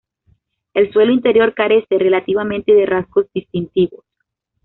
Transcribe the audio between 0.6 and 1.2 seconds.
El suelo